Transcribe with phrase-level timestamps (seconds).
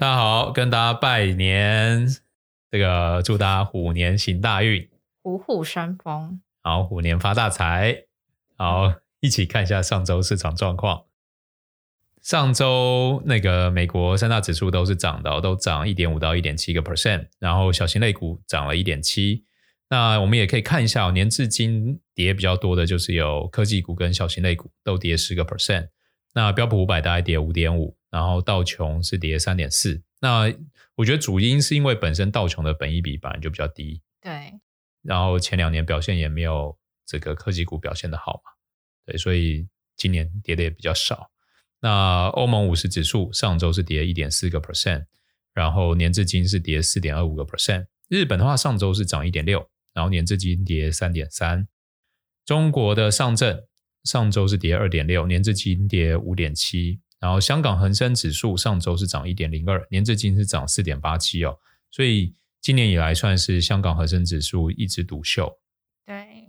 [0.00, 2.08] 大家好，跟大家拜年，
[2.70, 4.88] 这个祝大家虎年行大运，
[5.22, 8.04] 虎虎生风，好，虎年发大财。
[8.56, 11.02] 好，一起看一下上周市场状况。
[12.22, 19.44] 上周那个美国三大指数都是涨的，都涨一点五到一点七个 percent，然后小型类股涨了一点七。
[19.90, 25.88] 那我们也可以看一下，年至今跌比较多的就是有科技股跟小型类股都跌十个 percent。
[26.34, 27.96] 那标普五百大概跌五点五。
[28.10, 30.52] 然后道琼是跌三点四，那
[30.96, 34.52] 我觉得主因是因为本身道琼的本益比本来就比较低，对，
[35.00, 38.50] 然后前两年表现也没有这个科技股表现的好嘛，
[39.06, 41.30] 对，所以今年跌的也比较少。
[41.78, 45.04] 那欧盟五十指数上周是跌一点四个 percent，
[45.54, 47.86] 然后年至今是跌四点二五个 percent。
[48.08, 51.68] 日本的话上周是涨一点六，然后年至今跌三点三。
[52.44, 53.62] 中国的上证
[54.04, 57.00] 上周是跌二点六，年至今跌五点七。
[57.20, 61.58] 然后香港恒生指数上周是涨一点零二，年至今是涨四点八七哦，
[61.90, 65.58] 所以今年以来算是香港恒生指数一枝独秀。
[66.06, 66.46] 对，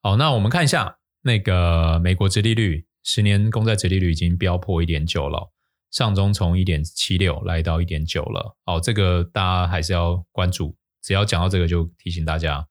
[0.00, 5.50] 好，那我们看一下那个美国殖利率，十年公债殖利率已经飙破一点九了，
[5.90, 8.56] 上周从一点七六来到一点九了。
[8.64, 12.64] 好，这个大家还是要关注，只要讲到这个就提醒大家，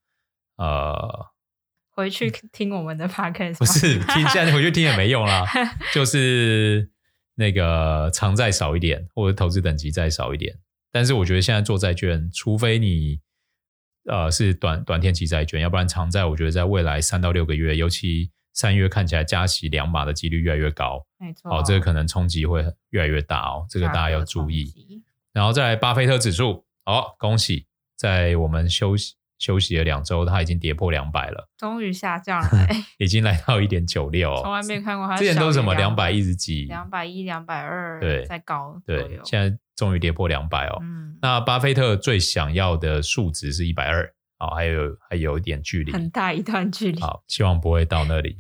[0.56, 1.26] 呃，
[1.92, 3.58] 回去听我们的 podcast。
[3.58, 5.46] 不是 听，现在回去听也没用啦，
[5.94, 6.90] 就是。
[7.36, 10.54] 那个偿债少一点，或者投资等级再少一点，
[10.92, 13.20] 但是我觉得现在做债券，除非你
[14.06, 24.72] 呃是短短天期债券，要不然长债，我觉得在未来三到六个月，尤其三月看起来加息两码的几率越来越高，没错，哦，这个可能冲击会越来越大哦，这个大家要注意。
[25.32, 29.16] 然后再来巴菲特指数，好、哦，恭喜在我们休息。
[29.42, 34.40] 休息了两周，它已经跌破两百了，终于下降了，欸， 已经来到一点九六。
[34.44, 38.80] 从来没看过它，之前都是什么两百一十几，两百一、两百二，对，再高。
[38.86, 40.78] 对，现在终于跌破两百哦。
[40.84, 47.02] 嗯，那巴菲特最想要的数值是一百二，好，还有还有一点距离，很大一段距离。
[47.02, 48.40] 好，希望不会到那里。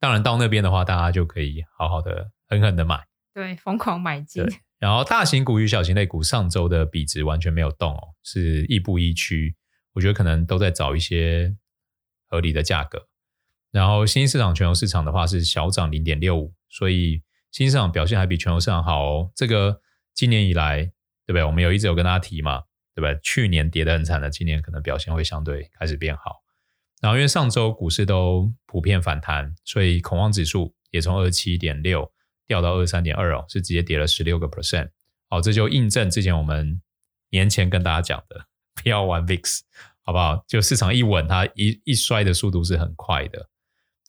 [0.00, 4.42] 当然到那边的话，大家就可以好好的狠狠的买，对，疯狂买进。
[4.78, 9.54] 然后大型股与小型类股上周的比值完全没有动哦，是亦步亦趋。
[9.94, 11.56] 我觉得可能都在找一些
[12.28, 13.08] 合理的价格，
[13.70, 19.32] 然后新兴市场、全球市场的话是小涨零点六五，所以新兴市场表现还比全球市场好哦。
[19.34, 19.80] 这个
[20.12, 20.84] 今年以来，
[21.26, 21.44] 对不对？
[21.44, 22.62] 我们有一直有跟大家提嘛，
[22.94, 23.18] 对不对？
[23.22, 26.42] 去年跌得很惨的，今年可能表现会相对开始变好。
[27.00, 32.12] 然后因为上周股市都普遍反弹，所以恐慌指数也从二七点六
[32.46, 34.90] 掉到二三点二哦，是直接跌了十六个 percent。
[35.28, 36.80] 好，这就印证之前我们
[37.30, 38.46] 年前跟大家讲的。
[38.82, 39.60] 不要玩 VIX，
[40.02, 40.44] 好不好？
[40.46, 43.48] 就市场一稳，它一一摔的速度是很快的。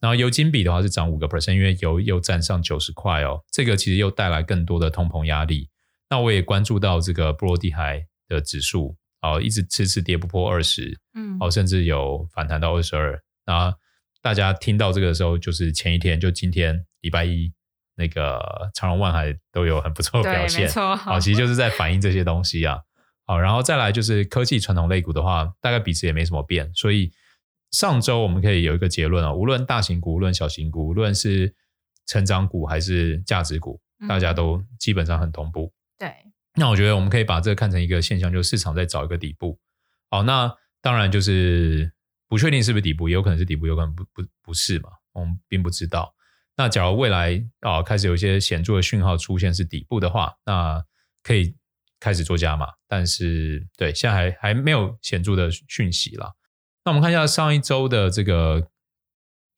[0.02, 5.70] 然后油金比的话是涨五个 percent，因为油又站上九十块哦，这个其实又带来更多的通膨压力。
[6.10, 13.20] 那我也关注到这个波罗的海的指数，哦，一直迟迟跌不破二十，嗯，哦，甚至有反弹到二十二。
[13.46, 13.76] 然后
[14.22, 17.52] 大家听到这个的时候，就是前一天，就今天礼拜一，
[17.96, 22.82] 那个长荣万海都有很不错的表现，没错，好，其实就是在反映这些东西啊。
[23.28, 27.12] 好，然后再来就是科技传统类股的话，大概比值也没什么变，所以
[27.72, 31.52] 上周我们可以有一个结论啊，无论大型股，无论小型股，无论是
[32.06, 35.74] 成长股还是价值股，大家都基本上很同步。
[35.98, 36.14] 对，
[36.54, 39.60] 那我觉得我们可以把这个看成一个现象，就是市场在找一个底部。
[40.12, 41.92] 好，那当然就是
[42.28, 46.14] 不确定是不是底部，也有可能是底部，有可能不不不是嘛，我们并不知道。
[46.56, 50.86] 那假如未来啊开始有一些显著的讯号出现是底部的话，那
[51.24, 51.56] 可以。
[52.00, 56.34] 开始做加码，但是对，现在还还没有显著的讯息啦。
[56.84, 58.70] 那我们看一下上一周的这个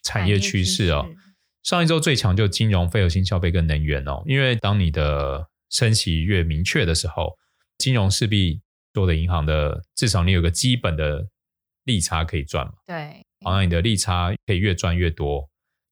[0.04, 1.06] 产业趋势哦。
[1.64, 4.24] 上一周最强就金融、非核心消费跟能源哦。
[4.26, 7.38] 因为当你的升息越明确的时候，
[7.78, 8.62] 金融势必
[8.94, 11.28] 做的银行的至少你有个基本的
[11.84, 12.72] 利差可以赚嘛。
[12.86, 15.50] 对，好，那你的利差可以越赚越多，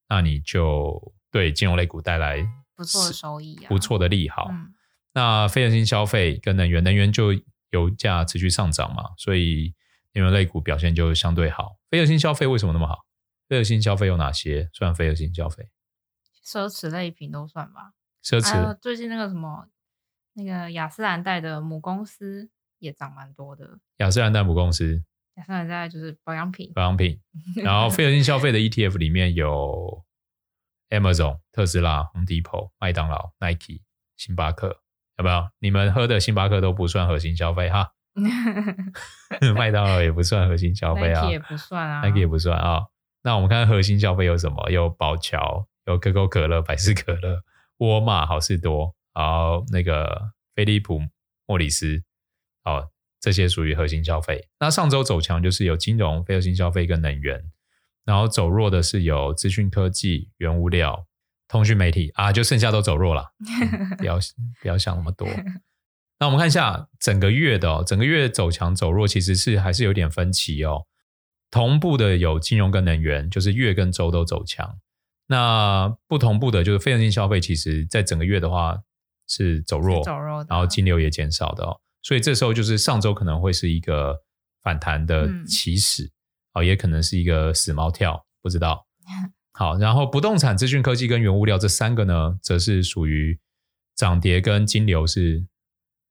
[0.08, 4.48] 那你就对金融类股带来不错的收益啊，不错的利好。
[4.50, 4.74] 嗯
[5.16, 7.32] 那非核心消费跟能源，能源就
[7.72, 9.74] 油价持续上涨嘛，所以
[10.14, 11.78] 能源类股表现就相对好。
[11.90, 13.06] 非核心消费为什么那么好？
[13.48, 14.70] 非核心消费有哪些？
[14.74, 15.70] 算非核心消费？
[16.46, 17.94] 奢侈类品都算吧。
[18.22, 18.52] 奢侈。
[18.52, 19.70] 还有最近那个什么，
[20.34, 23.80] 那个雅诗兰黛的母公司也涨蛮多的。
[23.98, 25.02] 雅诗兰黛母公司。
[25.36, 26.74] 雅诗兰黛就是保养品。
[26.76, 27.22] 保养品。
[27.64, 30.04] 然后非核心消费的 ETF 里面有
[30.90, 33.82] Amazon、特斯拉、Home Depot、麦当劳、Nike、
[34.18, 34.82] 星巴克。
[35.18, 35.48] 有没有？
[35.60, 37.92] 你们喝的星巴克都不算核心消费哈，
[39.56, 42.86] 麦当劳也不算核心消费啊也不算啊，Nike 也不算啊。
[43.24, 44.70] 那我们看核心消费有什么？
[44.70, 47.42] 有宝乔，有可口可乐、百事可乐、
[47.78, 51.02] 沃尔玛、好事多，然后那个飞利浦、
[51.48, 52.04] 莫里斯，
[52.64, 52.90] 哦，
[53.20, 54.48] 这些属于核心消费。
[54.60, 57.44] 那上周走强就是有金融、非核心消费跟能源，
[58.06, 61.08] 然后走弱的是有资讯科技、原物料、
[61.48, 63.34] 通讯媒体啊，就剩下都走弱了。
[63.62, 64.20] 嗯、不要
[64.62, 65.28] 不要想那么多。
[66.20, 70.86] 那我们看一下整个月的、哦，整个月走强走弱，其实是还是有点分歧哦。
[71.52, 74.78] 同步的有金融跟能源，就是月跟周都走强。
[75.28, 78.78] 那不同步的就是非核心消费，其实在整个月的话
[79.28, 81.80] 是走弱，走弱，然后金流也减少的哦。
[82.02, 84.16] 所以这时候就是上周可能会是一个
[84.62, 86.12] 反弹的起始，
[86.54, 88.86] 哦、嗯，也可能是一个死猫跳，不知道。
[89.58, 93.40] 好，然后不动产、资讯科技跟原物料这三个呢，则是属于
[93.96, 95.46] 涨跌跟金流是。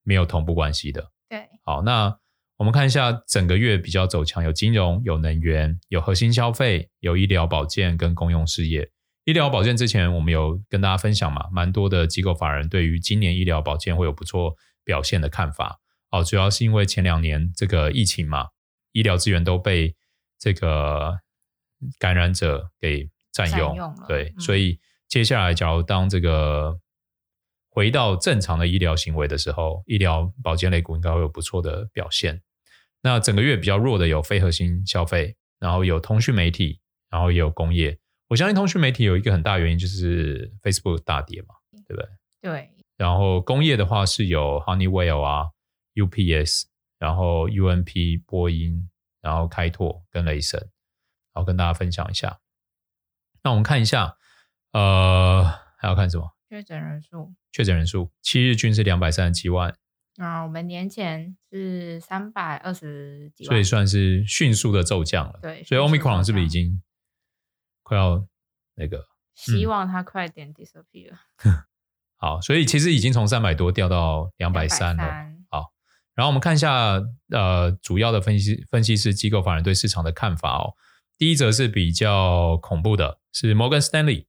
[0.07, 1.13] 没有同步关系的。
[1.31, 2.15] 对，好，那
[2.59, 8.91] 我们看一下整个月比较走强，有金融、有能源、有核心消费、有医疗保健跟公用事业。
[9.25, 14.55] 医疗保健之前我们有跟大家分享嘛，蛮多的机构法人对于今年医疗保健会有不错
[14.85, 15.81] 表现的看法。
[16.11, 18.49] 哦，主要是因为前两年这个疫情嘛，
[18.93, 19.97] 医疗资源都被
[20.39, 21.19] 这个
[21.99, 26.81] 感染者给占用，占用了，对，嗯，所以接下来假如当这个。
[27.77, 32.41] 回到正常的医疗行为的时候，医疗保健类股应该会有不错的表现。
[33.03, 37.99] 那整个月比较弱的有非核心消费，然后有通讯媒体，然后也有工业。
[38.29, 41.57] 我相信通讯媒体有一个很大原因就是 Facebook 大跌嘛，
[41.89, 42.09] 对不对？
[42.43, 42.71] 对。
[42.97, 45.47] 然后工业的话是有 Honeywell 啊、
[45.97, 46.67] UPS，
[47.01, 48.89] 然后 UNP 波音，
[49.21, 50.61] 然后开拓跟雷神，
[51.33, 52.39] 然后跟大家分享一下。
[53.45, 54.17] 那我们看一下，
[54.73, 55.45] 呃，
[55.77, 56.35] 还要看什么？
[56.49, 59.77] 确诊人数，确诊人数七日均是两百三十七万。
[60.17, 65.39] 啊，我们年前是三百二十几万，所以算是迅速的骤降了。
[65.43, 66.83] 对，所以 Omicron 是不是已经
[67.83, 68.27] 快要
[68.77, 69.05] 那个？
[69.35, 71.13] 希望它快点 disappear。
[72.17, 75.05] 好，所以其实已经从三百多掉到两百三了。
[75.51, 75.73] 好，
[76.15, 80.73] 然后我们看一下呃主要的分析分析师机构法人对市场的看法哦。
[81.17, 84.27] 第一则是比较恐怖的，是 Morgan Stanley。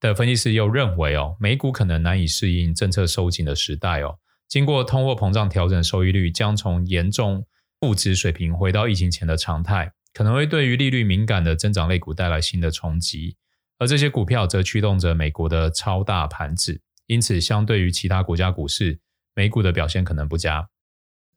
[0.00, 7.44] 的分析师又认为，哦，美股可能难以适应政策收紧的时代，哦，经过通货膨胀调整，收益率将从严重
[7.80, 13.36] 负值水平回到疫情前的常态，可能会对于利率敏感的增长类股带来新的冲击，
[13.78, 19.00] 而这些股票则驱动着美国的超大盘子，因此相对于其他国家股市，
[19.34, 20.68] 美股的表现可能不佳。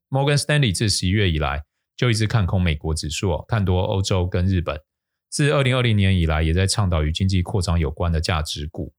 [0.07, 1.63] 摩根斯丹利自十一月以来
[1.95, 4.81] 就一直看空美国指数，哦，看多欧洲跟日本。
[5.29, 8.93] 自二零二零年以来，也在倡导与经济扩张有关的价值股。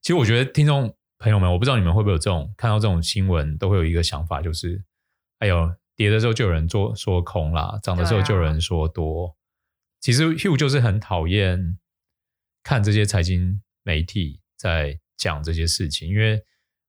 [0.00, 4.82] 其实，我觉得听众朋友们，我不知道你们会不会有这种看到这种新闻，都会有一个想法，就是，
[5.40, 9.26] 哎呦，跌的时候就有人做说空啦，涨的时候就有人说多。
[9.26, 9.32] 啊、
[10.00, 11.78] 其实，Hugh 就是很讨厌
[12.62, 16.42] 看这些财经媒体在讲这些事情，因为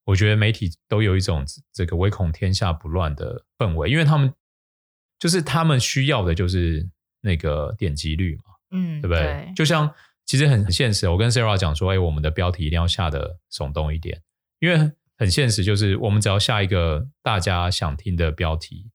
[0.06, 4.34] 我觉得媒体都有一种这个唯恐天下不乱的氛围，因为他们
[5.21, 6.85] 就是他们需要的就是。
[7.23, 9.21] 那个点击率嘛，嗯，对不对？
[9.21, 9.94] 对，就像
[10.25, 14.19] 其实很很现实，我跟 Sarah 讲说，哎，我们的标题一定要下的耸动一点，
[14.57, 18.89] 因为很现实，就是我们只要下一个大家想听的标题，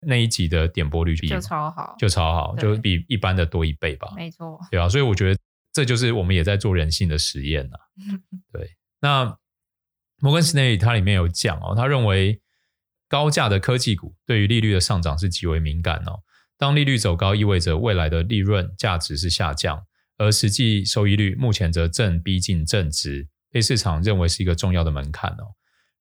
[0.00, 5.40] 那一集的点播率就超好，就超好，就比一般的多一倍吧，没错，对啊，所以我觉得
[5.72, 8.20] 这就是我们也在做人性的实验呐、啊。
[8.52, 9.38] 对，那
[10.20, 12.38] 摩根士丹利他里面有讲哦，他认为
[13.12, 16.20] 高价的科技股对于利率的上涨是极为敏感哦。
[16.56, 19.84] 当利率走高，意味着未来的利润价值是下降，
[20.16, 25.52] 而实际收益率目前则正逼近正值，被市场认为是一个重要的门槛哦。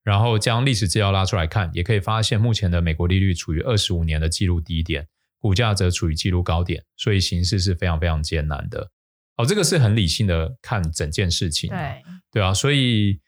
[0.03, 5.05] 然后将历史资料拉出来看，也可以发现，目前的美国利率处于二十五年的纪录低点，
[5.37, 8.89] 股价则处于纪录高点，所以形势是非常非常艰难的。
[9.35, 12.01] 哦，这个是很理性的看整件事情，对
[12.31, 13.19] 对啊，所以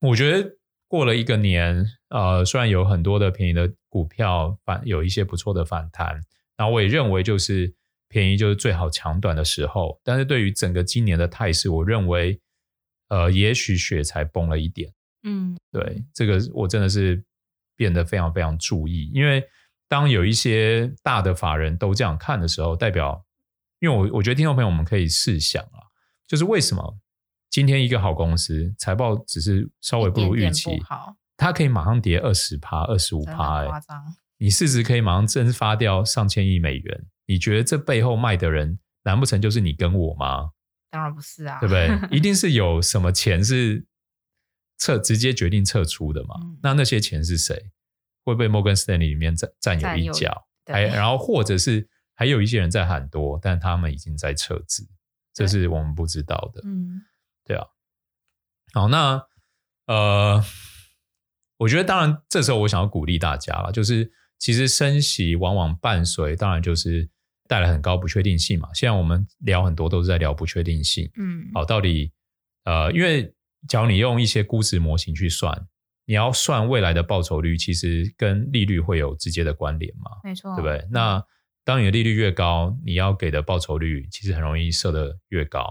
[0.00, 0.50] 我觉得
[0.90, 6.20] 过了一个年，呃，虽然有很多的便宜的股票反有一些不错的反弹。
[6.56, 7.72] 然后我也认为，就是
[8.08, 10.00] 便宜就是最好抢短的时候。
[10.02, 12.40] 但是对于整个今年的态势，我认为，
[13.08, 14.92] 呃，也许雪才崩了一点。
[15.22, 17.22] 嗯，对，这个我真的是
[17.76, 19.44] 变得非常非常注意，因为
[19.88, 23.24] 当有一些大的法人都这样看的时候，代表，
[23.78, 25.86] 因为我我觉得听众朋友我们可以试想啊，
[26.26, 26.98] 就是为什么
[27.50, 34.14] 今天一个好公司财报只是稍微不如预期，好，它可以马上跌二十趴、二十五趴，夸张。
[34.38, 40.52] 你市值可以马上蒸发掉上千亿美元，你觉得这背后卖的人，难不成就是你跟我吗？
[40.90, 41.90] 当然不是啊，对不对？
[42.16, 43.84] 一定是有什么钱是
[44.78, 46.36] 撤直接决定撤出的嘛？
[46.42, 47.70] 嗯、那那些钱是谁？
[48.24, 50.46] 会被摩根士丹利里面占占有一角？
[50.66, 54.88] 还然后或者是还有一些人在喊多，但他们已经在撤资，
[55.34, 56.62] 这是我们不知道的。
[56.64, 57.02] 嗯，
[57.50, 57.66] 对啊。
[58.72, 59.26] 好，那
[59.86, 60.44] 呃。
[61.60, 67.06] 我觉得当然这时候我想要鼓励大家了，就是其实升息往往伴随，当然就是
[67.46, 68.70] 带来很高不确定性嘛。
[68.72, 72.10] 现在我们聊很多都是在聊不确定性，嗯，好，到底
[72.64, 73.34] 呃，因为
[73.68, 75.68] 假如你用一些估值模型去算，
[76.06, 80.88] 你要算未来的报酬率，其实跟利率会有直接的关联嘛，没错，对不对？
[80.90, 81.22] 那
[81.62, 85.70] 当你的利率越高，你要给的报酬率其实很容易设得越高，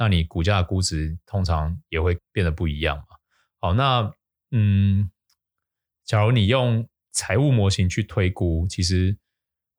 [0.00, 3.04] 那你股价的估值通常也会变得不一样嘛。
[3.60, 4.10] 好，那
[4.50, 5.10] 嗯，
[6.06, 9.18] 假如你用财务模型去推估，其实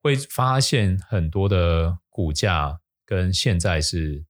[0.03, 4.23] 会发现很多的股价跟现在是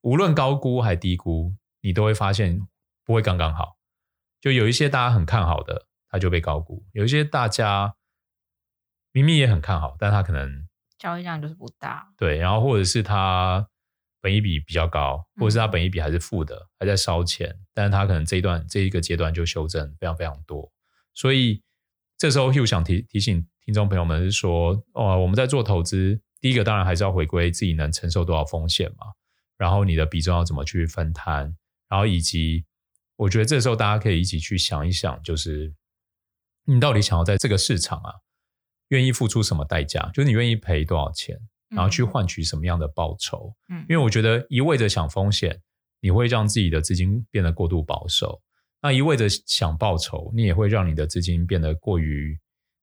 [0.00, 2.60] 无论高估还低估，你都会发现
[3.04, 3.76] 不会刚刚好。
[4.40, 7.94] 就有一些大家很看好的，它就被高估；有一些大家。
[9.12, 12.12] 明明也很看好，但他可能交易量就是不大。
[12.18, 13.66] 对，然后或者是他
[14.26, 20.68] 本一比比较高，或者是他本一比还是负的，嗯、还在烧钱，但是他可能这一段这一个阶段就修正非常非常多。
[21.14, 21.62] 所以
[22.18, 29.06] 这时候 Hugh 想提提醒听众朋友们是说，哦，我们在做投资，第一个当然还是要回归自己能承受多少风险嘛，
[29.56, 31.56] 然后你的比重要怎么去分摊，
[31.88, 32.64] 然后以及
[33.14, 35.72] 我觉得这时候大家可以一起去想一想，就是
[36.64, 38.12] 你到底想要在这个市场啊。
[38.90, 40.10] 愿意付出什么代价？
[40.14, 41.36] 就是你愿意赔多少钱，
[41.76, 43.54] 然后去换取什么样的报酬？
[43.68, 45.60] 嗯，因为我觉得一味的想风险，
[46.00, 48.40] 你会让自己的资金变得过度保守；
[48.80, 52.38] 那一味的想报酬，你也会让你的资金变得过于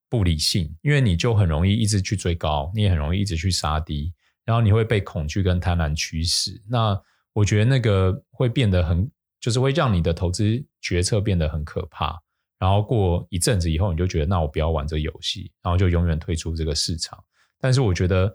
[0.07, 4.13] 不理性，因为你就很容易一直去追高，你也很容易一直去杀低，
[4.45, 6.61] 然后你会被恐惧跟贪婪驱使。
[6.69, 7.01] 那
[7.33, 9.09] 我觉得那个会变得很，
[9.39, 12.21] 就是会让你的投资决策变得很可怕。
[12.59, 17.21] 然后过一阵子以后，你就觉得那我不要玩这个游戏，然后就永远退出这个市场。
[17.59, 18.33] 但是我觉得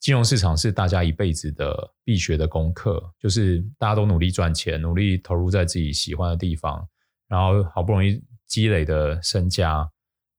[0.00, 6.88] 金融市场是大家一辈子的必学的功课，就是大家都努力赚钱，努力投入在自己喜欢的地方，
[7.28, 9.88] 然后好不容易积累的身家，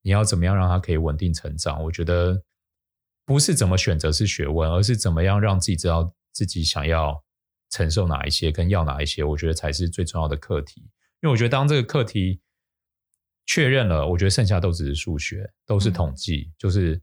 [0.02, 1.82] 你要怎么样让它可以稳定成长？
[1.84, 2.44] 我觉得
[3.24, 7.24] 不是怎么选择是学问，而是怎么样让自己知道自己想要
[7.70, 10.82] 承受哪一些，跟要哪一些，我觉得才是最重要的课题。
[11.22, 12.42] 因为我觉得当这个课题
[13.46, 16.48] 确认了，我觉得剩下都只是数学，都是统计。
[16.50, 17.00] 嗯、就是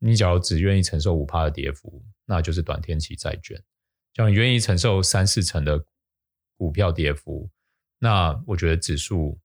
[0.00, 3.56] 你假如只愿意承受五趴的跌幅，那就是短天期债券；
[4.12, 5.84] 假如你愿意承受三四成的
[6.56, 7.48] 股票跌幅，
[7.98, 9.38] 那我觉得指数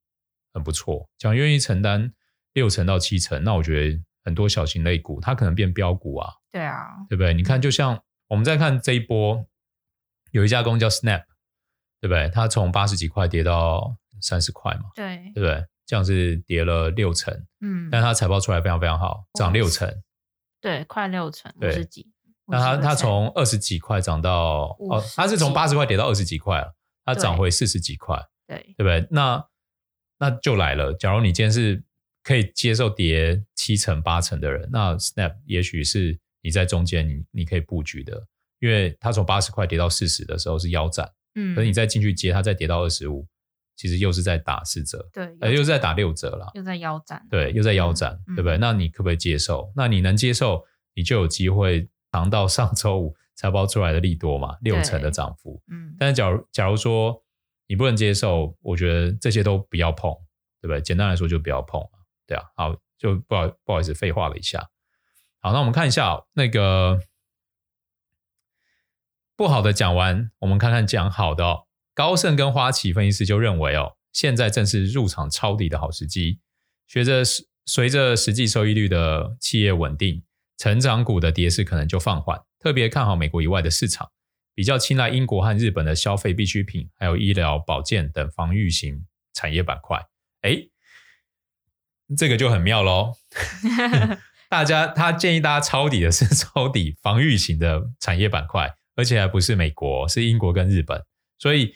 [0.53, 1.07] 很不错。
[1.17, 2.11] 假如愿意承担
[2.53, 6.33] 六成到七成，那我觉得很多小型类股它可能变标股啊。
[6.51, 7.33] 对啊，对不对？
[7.33, 9.45] 你看，就像我们在看这一波，
[10.31, 11.25] 有一家公司叫 Snap，
[11.99, 12.29] 对不对？
[12.29, 15.65] 它从八十几块跌到三十块嘛，对，对不对？
[15.85, 19.87] 这样是跌了六成，嗯，但它财报出来非常非常好，涨六成，
[20.65, 22.07] 对，快六成，五十几。
[22.47, 29.07] 那它它从二十几块涨到哦，它是从八十块跌到二十几块了，它涨回四十几块，对，对不对？
[29.11, 29.47] 那
[30.17, 31.83] 那就来了，假如你今天是
[32.23, 38.25] 可以接受跌七成八成的人，那 Snap 也许是你在中间你你可以布局的，
[38.59, 43.27] 因为它从八十块跌到四十的时候是腰斩，嗯，可是你再进去接，它再跌到二十五。
[43.75, 48.57] 其实又是在打四折，对，呃，又是在打六折了，又在腰斩，对，又在腰斩，嗯、对不对？
[48.57, 49.71] 那你可不可以接受？
[49.75, 50.63] 那你能接受，
[50.93, 55.95] 你就有机会尝到上周五财报出来的利多嘛，六成的涨幅，嗯。
[55.99, 57.21] 但是假如假如说
[57.67, 60.11] 你不能接受，我觉得这些都不要碰，
[60.61, 60.79] 对不对？
[60.79, 61.81] 简单来说就不要碰，
[62.25, 62.43] 对啊。
[62.55, 64.69] 好，就不好不好意思，废话了一下。
[65.41, 66.99] 好，那我们看一下那个
[69.35, 71.67] 不好的讲完，我们看看讲好的哦。
[71.95, 76.39] 高盛跟花旗分析师就认为，哦，现在正是入场抄底的好时机。
[76.87, 77.23] 随着
[77.65, 80.21] 随着实际收益率的企业稳定，
[80.57, 82.39] 成长股的跌势可能就放缓。
[82.59, 84.11] 特别看好美国以外的市场，
[84.53, 90.05] 比较青睐英国和日本的消费必需品，还有医疗保健等防御型产业板块。
[90.41, 90.67] 哎，
[92.17, 93.13] 这个就很妙喽！
[94.49, 101.01] 大家他建议大家抄底的是抄底防御型的产业板块，而且还不是美国，是英国跟日本，
[101.39, 101.73] 所以。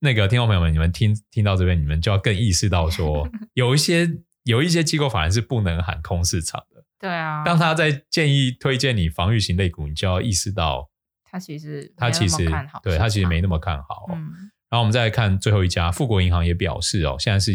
[0.00, 4.08] 那个听众朋友们，你们听听到这边，你们就要更意识到说， 有一些
[4.44, 6.82] 有一些机构反而是不能喊空市场的。
[6.98, 10.90] 对啊，当他在建议推荐你防御型类股，你就要意识到
[11.30, 12.48] 他其实他其实
[12.82, 14.06] 对他其实没那么看好。
[14.10, 14.16] 嗯，
[14.68, 17.52] 然后我们再来看最后一家，富国银行也表示哦，现在是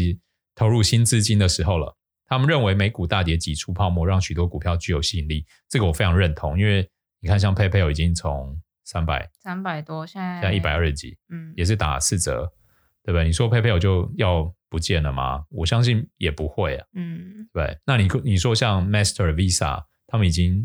[0.54, 1.96] 投入新资金的时候了。
[2.28, 5.46] 他们认为美股大跌挤出泡沫，让许多股票具有吸引力。
[5.68, 6.88] 这个我非常认同，因为
[7.20, 12.50] 你看，像 PayPal 已经从三百三百多，现在现在一百二十几，嗯，也是打四折，
[13.02, 13.24] 对不对？
[13.24, 15.44] 你说 PayPal 就要不见了吗？
[15.50, 17.76] 我相信也不会啊，嗯，对。
[17.84, 20.64] 那你你说像 Master、Visa，他们已经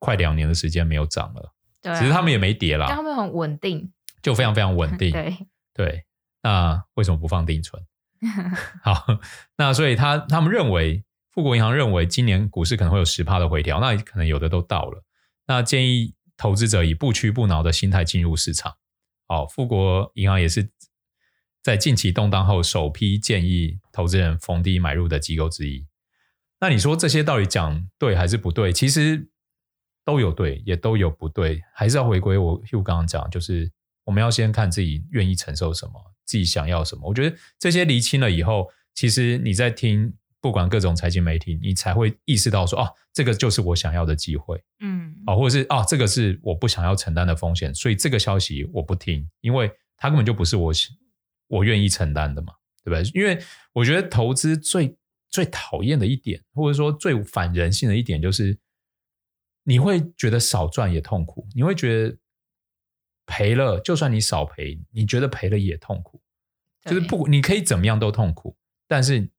[0.00, 5.36] 快两年的时间没有涨了，对啊，其实他们也没跌啦，他们很稳定，就非常非常稳定， 对
[5.72, 6.04] 对。
[6.42, 7.80] 那为什么不放定存？
[8.82, 9.06] 好，
[9.56, 15.04] 那所以他他们认为，富国银行认为今年股市可能会有十趴的回调，那可能有的都到了。
[15.46, 18.78] 那建议投资者以不屈不挠的心态进入市场。
[19.28, 20.70] 好，富国银行也是
[21.62, 25.86] 在近期动荡后首批建议投资人逢低买入的机构之一。
[26.58, 28.72] 那你说这些到底讲对还是不对？
[28.72, 29.28] 其实
[30.02, 33.70] 都有对，也都有不对，还是要回归我 Hugh 刚刚讲，就是
[34.04, 35.92] 我们要先看自己愿意承受什么，
[36.24, 37.06] 自己想要什么。
[37.06, 50.72] 我觉得这些厘清了以后，其实你在听不管各种财经媒体，你才会意识到说，哦，这个就是我想要的机会，嗯，啊，或者是啊，这个是我不想要承担的风险，所以这个消息我不听，因为它根本就不是我
[51.48, 53.20] 我愿意承担的嘛，对不对？
[53.20, 53.38] 因为
[53.72, 54.96] 我觉得投资最
[55.28, 58.58] 最讨厌的一点，或者说最反人性的一点，就是
[59.64, 62.16] 你会觉得少赚也痛苦，你会觉得
[63.26, 66.22] 赔了，就算你少赔，你觉得赔了也痛苦，
[66.84, 68.56] 就是不，你可以怎么样都痛苦。
[68.88, 69.30] 但是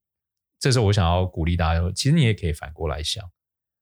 [0.61, 3.29] 这时候我想要鼓励大家，其实你也可以反过来想，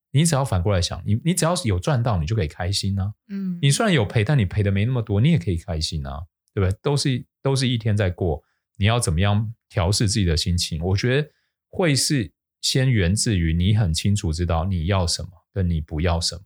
[0.10, 3.14] 你只要反过来想，你你只要是有赚到，你就可以开心啊。
[3.28, 6.20] 嗯，你虽然有赔，但你赔的没那么多，你也可以开心啊，
[6.56, 6.76] 对不对？
[6.82, 8.42] 都是都是一天在过，
[8.78, 10.84] 你要怎么样调试自己的心情？
[10.84, 11.30] 我觉得。
[11.72, 16.42] 会是先源自于你很清楚知道你要什么，跟你不要什么，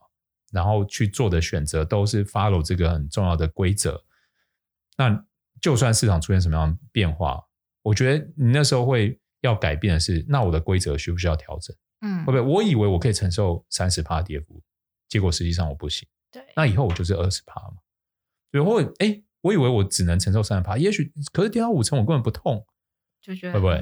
[0.51, 4.03] 然后去做的选择都是 follow 这个很重要的规则。
[4.97, 5.25] 那
[5.61, 7.41] 就算市场出现什么样的变化，
[7.83, 11.75] 我觉得你那时候会要改变的是，那我的规则需不需要调整？
[12.01, 12.41] 嗯，会不会？
[12.41, 14.61] 我以为我可以承受三十趴跌幅，
[15.07, 16.07] 结果实际上我不行。
[16.31, 17.77] 对，那以后我就是二十趴嘛。
[18.51, 22.65] 对，或哎，我以为我只能承受三十趴，也许可是跌到五成我根本不痛，
[23.21, 23.73] 就觉得会不会？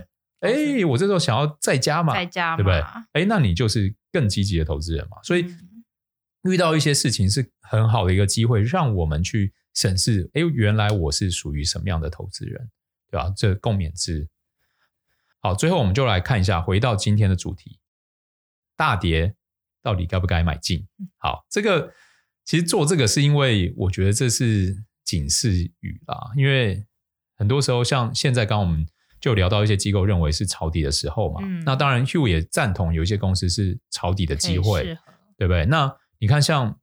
[0.42, 2.80] 哎、欸，我这时候想要再加嘛，再加嘛，对不对？
[2.80, 5.18] 哎、欸，那你就是更积极的投资人嘛。
[5.24, 5.46] 所以
[6.44, 12.70] 遇到一些事情是很好的一个机会，让我们去审视：哎、欸，原来我是属于什么样的投资人，
[13.12, 13.32] 对吧？
[13.38, 14.28] 这共勉之。
[15.42, 17.80] 好，最后我们就来看一下，回到今天的主题：
[18.78, 19.36] 大跌
[19.84, 20.88] 到底该不该买进？
[21.18, 21.94] 好，这个
[22.46, 26.86] 其实做这个是因为我觉得这是警示语啦，因为
[27.36, 28.86] 很多时候像现在刚刚我们。
[29.22, 34.98] 就聊到一些机构认为是抄底的时候嘛，嗯、那当然 Hugh 也赞同有一些公司是抄底的机会，
[35.38, 35.64] 对不对？
[35.68, 36.76] 那你看，像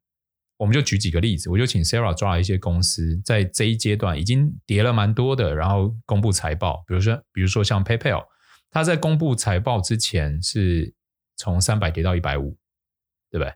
[0.56, 8.24] 我们就举几个例子，我就请 Sarah 抓了一些公司在这一阶段已经跌了蛮多的，然后公布财报，比如说，比如说像 PayPal，
[8.70, 10.94] 它在公布财报之前是
[11.36, 12.56] 从三百跌到一百五，
[13.30, 13.54] 对不对？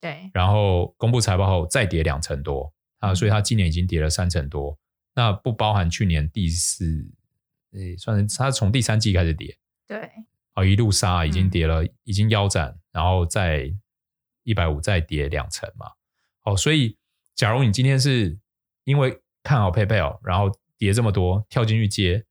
[0.00, 0.30] 对。
[0.32, 4.78] 然后公布财报后再跌两成多啊，所以它今年已经跌了三成多，
[5.14, 7.10] 那不包含去年第四。
[7.72, 10.10] 诶，算是它从第三季开始跌，对，
[10.54, 13.70] 哦，一路杀，已经跌了，嗯、已经腰斩，然后再
[14.44, 15.92] 一百五再跌两成嘛。
[16.44, 16.96] 哦，所以
[17.34, 18.38] 假如你今天是
[18.84, 22.24] 因为看好 PayPal，然后跌这么多，跳进去接，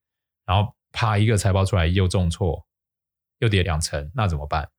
[0.45, 2.65] 然后啪一个财报出来又重挫，
[3.39, 4.69] 又跌两成，那怎么办？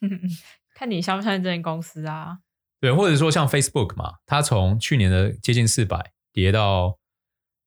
[0.74, 2.38] 看你相不相信这间公司啊？
[2.80, 6.98] 对，或者说像 Facebook 嘛，它从去年的接近四百跌到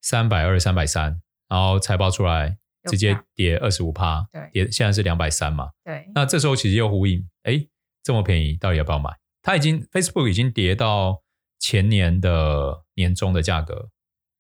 [0.02, 1.22] 三百二、三百三。
[1.48, 2.58] 然后财报出来，
[2.90, 6.10] 直接跌二十五趴，对，跌现在是两百三嘛，对。
[6.16, 7.68] 那这时候其实又呼应，哎，
[8.02, 9.12] 这么便宜，到底要不要买？
[9.42, 11.22] 它已经 Facebook 已经跌到
[11.60, 13.90] 前年的年终的价格，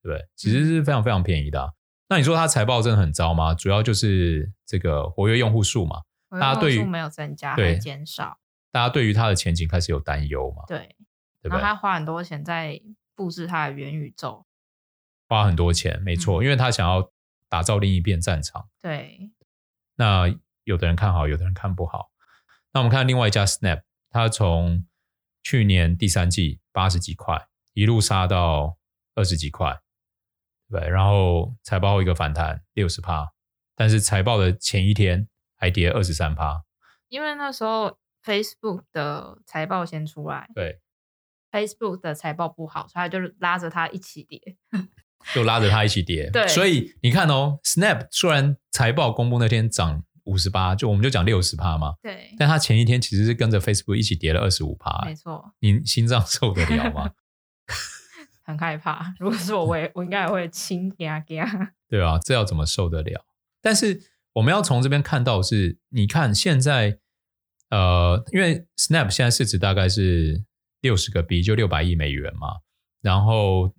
[0.01, 0.25] 对不对？
[0.37, 1.69] 其实是非常非常便宜的啊。
[2.11, 2.13] 嗯。
[2.13, 3.53] 那你说它财报真的很糟吗？
[3.53, 8.37] 主要就是这个活跃用户数嘛，大家对于没有增加，对，减少，
[8.69, 10.95] 大家对于它的前景开始有担忧嘛，对，
[11.41, 11.57] 对吧？
[11.57, 12.81] 然后他花很多钱在
[13.15, 14.45] 布置他的元宇宙。
[15.29, 17.09] 花很多钱，没错，因为他想要
[17.47, 18.67] 打造另一边战场。
[18.81, 19.31] 对，
[19.95, 20.27] 那
[20.65, 22.11] 有的人看好，有的人看不好。
[22.73, 24.85] 那我们看另外一家 Snap，它从
[25.41, 28.77] 去年第三季八十几块一路杀到
[29.15, 29.79] 二十几块，
[30.71, 33.31] 对，然后财报后一个反弹六十趴，
[33.75, 36.63] 但是财报的前一天还跌二十三趴，
[37.09, 40.79] 因为那时候 Facebook 的财报先出来，对
[41.51, 44.39] ，Facebook 的财报不好，所以他就拉着它一起跌。
[45.35, 57.11] 就拉着它一起跌， 对，所以你看哦，Snap 虽然财报公布那天涨五十八，就我们就讲六十趴嘛，对，但它前一天其实是跟着 Facebook 一起跌了二十五趴，没错，你心脏受得了吗？
[58.51, 61.43] 很害怕， 如果是我，我也我应该也会心惊惊，
[61.89, 63.25] 对啊，这要怎么受得了？
[63.61, 64.01] 但是
[64.33, 66.99] 我们要从这边看到是，你看现在，
[67.69, 70.43] 呃，因为 Snap 现在市值大概是
[70.81, 72.59] 六十个 B，就六百亿美元嘛，
[73.01, 73.73] 然后。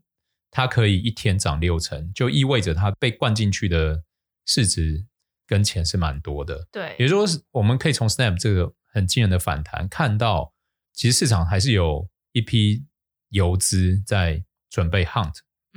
[0.54, 4.02] 它可以一天涨六成，就意味着它被灌进去的
[4.44, 5.06] 市值
[5.46, 6.68] 跟钱是蛮多的。
[6.70, 10.52] 对，也就是说，我们可以从 Snap 这个很惊人的反弹看到，
[10.92, 12.84] 其实市场还是有一批
[13.30, 15.34] 游资在准备 hunt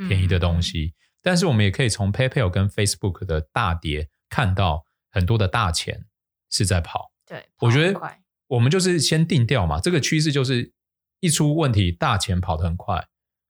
[0.08, 0.86] 便宜的东西。
[0.86, 6.06] 嗯、但是我们也可以从 PayPal 跟 Facebook 的大跌看到很多的大钱
[6.50, 7.12] 是在跑。
[7.28, 8.00] 对，我觉得
[8.48, 10.72] 我们就是先定调嘛，这个趋势就是
[11.20, 13.06] 一出问题，大钱跑得很快，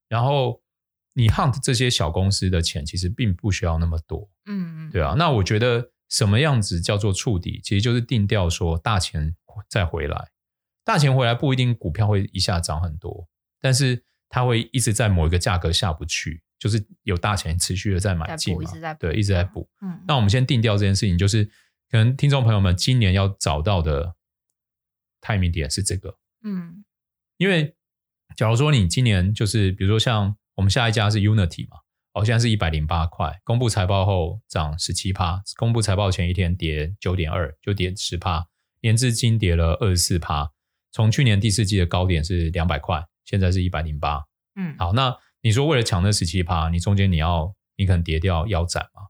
[0.08, 0.62] 然后
[1.14, 4.30] 你 hunt 这些小公司的钱其实并不需要那么多。
[4.48, 5.14] 嗯，对啊。
[5.18, 9.36] 那我觉得什么样子叫做触底，其实就是定调说大钱
[9.70, 10.30] 再回来。
[10.84, 13.28] 大钱回来不一定股票会一下涨很多，
[13.60, 19.70] 但是它会一直在某一个价格下不去，就是有大钱持续的在买进嘛，对，一直在补。
[19.82, 21.46] 嗯，那我们先定掉这件事情，就是
[21.90, 24.16] 可能听众朋友们今年要找到的
[25.22, 26.84] timing 点是这个，嗯，
[27.38, 27.76] 因为
[28.36, 31.78] 假如说你今年就是比如说像我们下一家是 Unity 嘛，
[32.14, 38.48] 哦，现在是一百零八块，公布财报后涨十七趴，公布财报前一天跌九点二，就跌十趴，
[38.82, 40.52] 年至今跌了二十四趴。
[40.92, 44.24] 从去年第四季的高点是两百块，现在是一百零八。
[44.56, 49.02] 嗯，好，那你说为了抢那十七趴，你中间你要你可能跌掉腰斩嘛，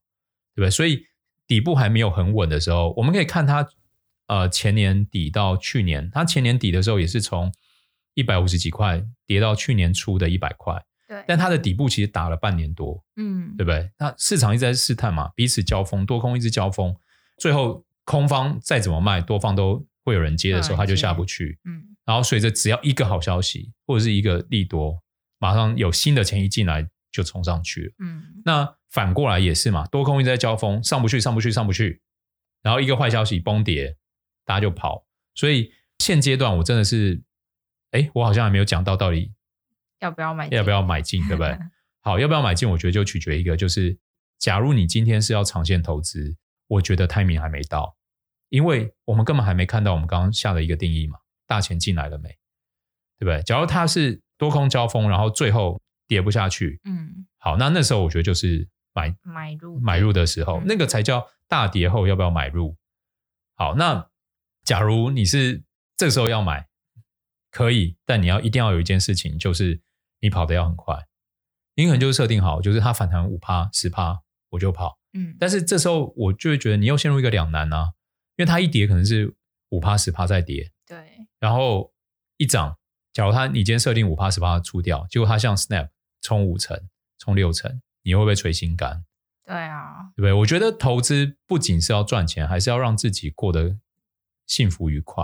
[0.56, 0.72] 对不对？
[0.72, 1.04] 所以
[1.46, 3.68] 底部还没有很稳的时候，我们可以看它
[4.28, 7.54] 呃前年底到去年，它前年底的时候也是从
[8.16, 10.84] 一百五十几块跌到去年初的一百块。
[11.08, 13.92] 对，但它的底部其实打了半年多，嗯，对不对？
[14.00, 16.96] 那市场一直在试探嘛，彼此交锋，多空一直交锋，
[17.38, 19.86] 最后空方再怎么卖，多方都。
[20.06, 21.58] 会有人接的时候，它就下不去。
[21.66, 25.02] 嗯，然后随着只要一个好消息或者是一个利多，
[25.40, 27.94] 马上有新的钱一进来就冲上去了。
[28.00, 32.02] 嗯，那反过来也是嘛，多空一直在交锋，上不去，上不去，上不去。
[32.62, 33.98] 然后一个坏消息崩跌，
[34.46, 35.06] 大家就跑。
[35.34, 37.22] 所以现阶段我真的是，
[37.92, 39.34] 哎，我好像还没有讲到到底
[40.00, 41.58] 要不要买，要不要买进，对不对？
[42.02, 42.70] 好，要不要买进？
[42.70, 43.98] 我觉得就取决一个，就是
[44.38, 46.36] 假如你今天是要长线投资，
[46.68, 47.98] 我觉得 timing 还没到。
[48.50, 52.30] 因为我们根本还没看到我们刚刚下的一个定义嘛，大钱进来了没？
[53.18, 53.42] 对不对？
[53.44, 62.76] 假如它是多空交锋，然后最后跌不下去，嗯，好，那那时候我觉得就是买买入买入的时候，嗯，那个才叫大跌后要不要买入？
[63.56, 64.10] 好，那
[64.64, 65.64] 假如你是
[65.96, 66.68] 这时候要买，
[67.52, 69.82] 可以，但你要一定要有一件事情，就是
[70.20, 71.06] 你跑得要很快，
[71.76, 77.92] 你可能就是设定好，就是它反弹五趴十趴我就跑，嗯，但是这时候我就会觉得你又陷入一个两难啊。
[78.38, 79.34] 因为它一跌可能是
[79.70, 81.94] 五趴十趴再跌，对，然后
[82.38, 82.76] 一涨，
[83.14, 85.90] 假如他你今天设定五趴十趴出掉，结果他像 Snap
[86.24, 89.06] 冲五成、冲六成，你会不会捶心肝？
[89.46, 90.34] 对啊，对不对？
[90.34, 93.78] 我觉得投资不仅是要赚钱，还是要让自己过得
[94.48, 95.24] 幸福愉快，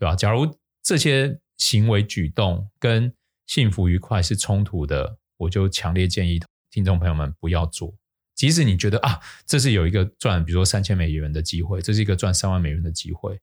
[0.00, 0.16] 对吧？
[0.16, 3.14] 假如这些行为举动跟
[3.46, 7.94] 幸福愉快是冲突的，我就强烈建议听众朋友们不要做。
[8.34, 13.38] 即使你觉得啊，这是有一个赚，比如说三千美元的机会，这是一个赚三万美元的机会，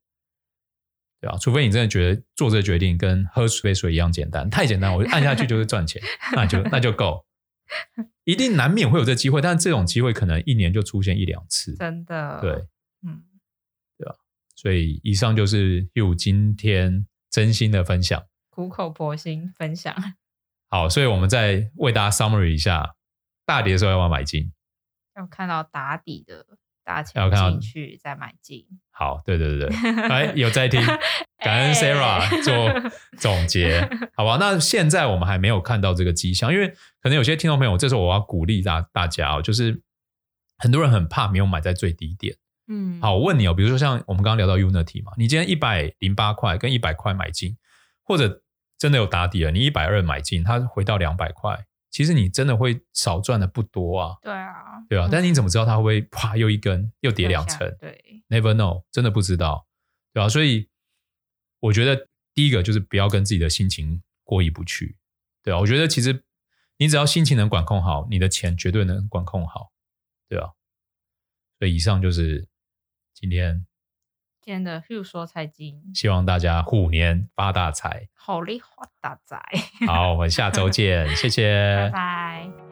[1.23, 1.37] 对吧？
[1.39, 6.01] 除非你真的觉得做这个决定跟喝杯水一样简单，太简单，我就按下去就是赚钱，
[6.35, 7.25] 那就那就够。
[8.25, 12.41] 一定难免会有这机会，但是这种机会可能一年就出现一两次，真的。
[12.41, 12.51] 对，
[13.07, 13.23] 嗯，
[13.97, 14.15] 对吧？
[14.53, 19.95] 所以以上就是 Hugh 今天真心的分享，苦口婆心分享。
[20.69, 22.95] 好，所以我们再为大家 summary 一下，
[23.45, 24.51] 大跌的时候要不要买进？
[25.15, 26.45] 要看到打底的
[26.83, 28.65] 大钱进去再买进。
[28.91, 30.79] 好，对对对对，哎，有在听，
[31.43, 33.81] 感恩 Sarah 做总结，
[34.15, 34.37] 好吧？
[34.39, 36.69] 那现在我们还没有看到这个迹象，因为
[37.01, 39.81] 可能有些听众朋友，这时候我要鼓励大大家哦，就是
[40.57, 42.35] 很多人很怕没有买在最低点。
[42.67, 47.57] 嗯，好，我问你哦，比如说像我们刚刚聊到 Unity 嘛，你今天一百零八块跟一百块买进，
[48.03, 48.41] 或者
[48.77, 51.65] 真的有打底了，你一百二买进，它回到两百块。
[51.93, 57.59] 其实你真的会少赚的不多啊，对啊，对啊，嗯、但是你怎么知道它会不会啪又一根又跌两层？
[57.79, 59.67] 对，Never know，真的不知道，
[60.11, 60.29] 对吧、啊？
[60.29, 60.67] 所以
[61.59, 64.97] 我觉得第一个就是不要跟自己的心情过意不去，
[65.43, 66.23] 对啊，我觉得其实
[66.77, 69.71] 你只要心情能管控好，你的钱绝对能管控好，
[70.27, 70.49] 对啊。
[71.59, 72.49] 所以以上就是
[73.13, 73.65] 今天。
[74.43, 79.41] 今天的 Hugh 说财经，希望大家虎年发大财，好利发大财。
[79.87, 82.62] 好，我们下周见，谢谢， 拜拜。